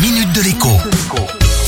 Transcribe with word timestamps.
minute 0.00 0.32
de 0.32 0.42
l'écho. 0.42 0.68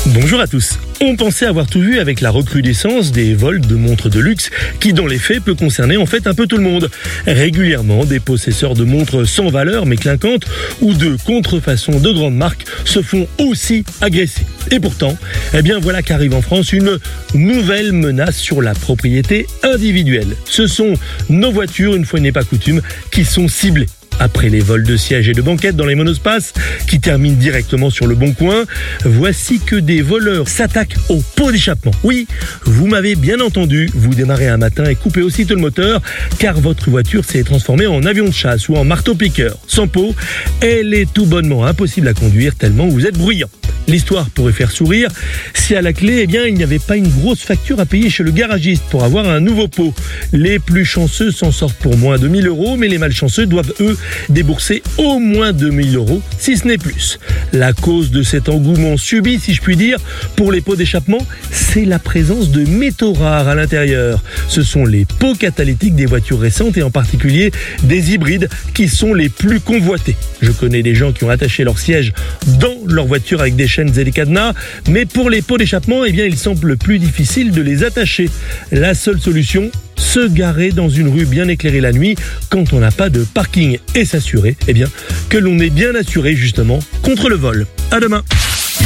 Bonjour 0.07 0.41
à 0.41 0.47
tous. 0.47 0.79
On 1.01 1.17
pensait 1.17 1.47
avoir 1.47 1.67
tout 1.67 1.81
vu 1.81 1.99
avec 1.99 2.21
la 2.21 2.31
recrudescence 2.31 3.11
des 3.11 3.35
vols 3.35 3.61
de 3.61 3.75
montres 3.75 4.09
de 4.09 4.21
luxe 4.21 4.51
qui 4.79 4.93
dans 4.93 5.07
les 5.07 5.19
faits 5.19 5.43
peut 5.43 5.55
concerner 5.55 5.97
en 5.97 6.07
fait 6.07 6.27
un 6.27 6.35
peu 6.35 6.47
tout 6.47 6.57
le 6.57 6.63
monde. 6.63 6.91
Régulièrement, 7.27 8.05
des 8.05 8.21
possesseurs 8.21 8.75
de 8.75 8.85
montres 8.85 9.27
sans 9.27 9.49
valeur 9.49 9.85
mais 9.85 9.97
clinquantes 9.97 10.47
ou 10.81 10.95
de 10.95 11.17
contrefaçons 11.25 11.99
de 11.99 12.13
grandes 12.13 12.37
marques 12.37 12.67
se 12.85 13.03
font 13.03 13.27
aussi 13.39 13.85
agresser. 14.01 14.47
Et 14.71 14.79
pourtant, 14.79 15.17
eh 15.53 15.63
bien 15.63 15.81
voilà 15.81 16.03
qu'arrive 16.03 16.35
en 16.35 16.43
France 16.43 16.73
une 16.73 16.99
nouvelle 17.35 17.93
menace 17.93 18.37
sur 18.37 18.63
la 18.63 18.75
propriété 18.75 19.47
individuelle. 19.63 20.37
Ce 20.45 20.67
sont 20.67 20.95
nos 21.29 21.51
voitures, 21.51 21.97
une 21.97 22.05
fois 22.05 22.21
n'est 22.21 22.33
pas 22.33 22.45
coutume, 22.45 22.81
qui 23.11 23.25
sont 23.25 23.49
ciblées. 23.49 23.89
Après 24.21 24.51
les 24.51 24.61
vols 24.61 24.85
de 24.85 24.97
sièges 24.97 25.29
et 25.29 25.33
de 25.33 25.43
banquettes 25.43 25.77
dans 25.77 25.87
les 25.87 25.95
monospaces, 25.95 26.53
qui 26.87 27.01
terminent 27.01 27.37
directement 27.37 27.91
sur 27.91 28.07
le 28.07 28.15
bon 28.15 28.33
coin, 28.33 28.65
voici 29.05 29.59
que 29.59 29.77
des 29.77 30.03
voleurs 30.03 30.47
s'attaquent 30.47 30.97
au 31.09 31.23
pot 31.35 31.51
d'échappement. 31.51 31.93
Oui, 32.05 32.29
vous 32.65 32.87
m'avez 32.87 33.17
bien 33.17 33.41
entendu, 33.41 33.91
vous 33.95 34.15
démarrez 34.15 34.49
un 34.49 34.59
matin 34.59 34.85
et 34.85 34.95
coupez 34.95 35.23
aussitôt 35.23 35.55
le 35.55 35.63
moteur, 35.63 36.03
car 36.39 36.61
votre 36.61 36.91
voiture 36.91 37.25
s'est 37.25 37.43
transformée 37.43 37.87
en 37.87 38.05
avion 38.05 38.27
de 38.27 38.33
chasse 38.33 38.69
ou 38.69 38.77
en 38.77 38.85
marteau-piqueur. 38.85 39.57
Sans 39.67 39.89
pot, 39.89 40.15
elle 40.61 40.93
est 40.93 41.11
tout 41.11 41.27
bonnement 41.27 41.65
impossible 41.65 42.09
à 42.09 42.15
conduire 42.15 42.55
tellement 42.55 42.89
vous 42.89 43.07
êtes 43.07 43.17
bruyant. 43.17 43.49
L'histoire 43.91 44.31
pourrait 44.31 44.53
faire 44.53 44.71
sourire 44.71 45.11
si 45.53 45.75
à 45.75 45.83
la 45.83 45.93
clé, 45.93 46.21
eh 46.23 46.27
bien, 46.29 46.47
il 46.47 46.55
n'y 46.55 46.63
avait 46.63 46.79
pas 46.79 46.97
une 46.97 47.09
grosse 47.09 47.41
facture 47.41 47.81
à 47.81 47.87
payer 47.87 48.09
chez 48.09 48.23
le 48.23 48.31
garagiste 48.31 48.85
pour 48.89 49.03
avoir 49.03 49.29
un 49.29 49.41
nouveau 49.41 49.67
pot. 49.67 49.93
Les 50.33 50.61
plus 50.61 50.85
chanceux 50.85 51.33
s'en 51.33 51.51
sortent 51.51 51.77
pour 51.79 51.97
moins 51.97 52.17
de 52.17 52.29
1000 52.29 52.47
euros, 52.47 52.77
mais 52.77 52.87
les 52.87 52.99
malchanceux 52.99 53.47
doivent, 53.47 53.73
eux, 53.81 53.99
débourser 54.29 54.85
au 54.97 55.19
moins 55.19 55.53
2000 55.53 55.97
euros, 55.97 56.23
si 56.39 56.57
ce 56.57 56.69
n'est 56.69 56.79
plus. 56.79 57.19
La 57.53 57.73
cause 57.73 58.13
de 58.13 58.23
cet 58.23 58.49
engouement 58.49 58.97
subi, 58.97 59.41
si 59.41 59.55
je 59.55 59.61
puis 59.61 59.77
dire, 59.77 59.99
pour 60.37 60.53
les 60.53 60.61
pots 60.61 60.77
d'échappement, 60.77 61.27
c'est 61.51 61.85
la 61.85 61.99
présence 61.99 62.51
de 62.51 62.65
métaux 62.65 63.13
rares 63.13 63.49
à 63.49 63.57
l'intérieur. 63.57 64.23
Ce 64.47 64.63
sont 64.63 64.85
les 64.85 65.05
pots 65.05 65.35
catalytiques 65.35 65.97
des 65.97 66.07
voitures 66.07 66.41
récentes 66.41 66.77
et 66.77 66.83
en 66.85 66.91
particulier 66.91 67.51
des 67.83 68.13
hybrides 68.13 68.49
qui 68.73 68.89
sont 68.89 69.15
les 69.15 69.29
plus 69.29 69.59
convoités. 69.59 70.17
Je 70.43 70.53
connais 70.53 70.83
des 70.83 70.95
gens 70.95 71.13
qui 71.13 71.25
ont 71.25 71.31
attaché 71.31 71.65
leur 71.65 71.79
siège 71.79 72.13
dans 72.61 72.77
leur 72.87 73.07
voiture 73.07 73.41
avec 73.41 73.57
des 73.57 73.67
chaînes 73.67 73.80
et 73.89 74.05
des 74.05 74.13
cadenas, 74.13 74.55
mais 74.89 75.07
pour 75.07 75.31
les 75.31 75.43
pots 75.43 75.59
d'échappement, 75.59 76.05
eh 76.05 76.13
bien, 76.13 76.25
il 76.25 76.37
semble 76.37 76.77
plus 76.77 76.99
difficile 76.99 77.53
de 77.53 77.63
les 77.63 77.85
attacher. 77.85 78.31
La 78.73 78.95
seule 78.95 79.21
solution, 79.21 79.71
se 79.97 80.27
garer 80.27 80.71
dans 80.71 80.89
une 80.89 81.09
rue 81.09 81.27
bien 81.27 81.49
éclairée 81.49 81.81
la 81.81 81.93
nuit 81.93 82.17
quand 82.49 82.73
on 82.73 82.81
n'a 82.81 82.91
pas 82.91 83.11
de 83.11 83.25
parking 83.25 83.79
et 83.95 84.05
s'assurer, 84.05 84.57
eh 84.67 84.73
bien, 84.73 84.89
que 85.29 85.39
l'on 85.39 85.59
est 85.59 85.71
bien 85.71 85.95
assuré 85.95 86.35
justement 86.35 86.81
contre 87.03 87.29
le 87.29 87.37
vol. 87.37 87.67
À 87.91 88.01
demain. 88.01 88.23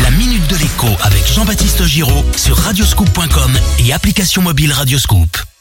La 0.02 0.10
minute 0.10 0.46
de 0.50 0.56
l'écho 0.56 0.88
avec 1.02 1.24
Jean-Baptiste 1.32 1.84
Giraud 1.84 2.24
sur 2.36 2.56
radioscoop.com 2.56 3.52
et 3.86 3.92
application 3.92 4.42
mobile 4.42 4.72
Radioscoop. 4.72 5.53